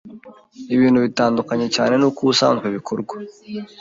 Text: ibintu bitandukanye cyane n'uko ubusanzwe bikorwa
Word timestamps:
ibintu 0.75 0.97
bitandukanye 1.05 1.67
cyane 1.75 1.93
n'uko 1.97 2.19
ubusanzwe 2.21 2.67
bikorwa 2.75 3.13